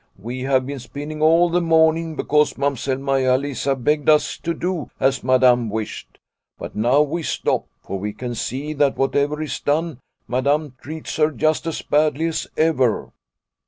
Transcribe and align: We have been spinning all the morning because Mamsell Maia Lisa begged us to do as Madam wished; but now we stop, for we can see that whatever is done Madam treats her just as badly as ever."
We 0.17 0.41
have 0.45 0.65
been 0.65 0.79
spinning 0.79 1.21
all 1.21 1.49
the 1.51 1.61
morning 1.61 2.15
because 2.15 2.57
Mamsell 2.57 2.97
Maia 2.97 3.37
Lisa 3.37 3.75
begged 3.75 4.09
us 4.09 4.35
to 4.39 4.55
do 4.55 4.89
as 4.99 5.23
Madam 5.23 5.69
wished; 5.69 6.17
but 6.57 6.75
now 6.75 7.03
we 7.03 7.21
stop, 7.21 7.67
for 7.83 7.99
we 7.99 8.11
can 8.11 8.33
see 8.33 8.73
that 8.73 8.97
whatever 8.97 9.39
is 9.43 9.59
done 9.59 9.99
Madam 10.27 10.73
treats 10.81 11.17
her 11.17 11.29
just 11.29 11.67
as 11.67 11.83
badly 11.83 12.25
as 12.25 12.47
ever." 12.57 13.11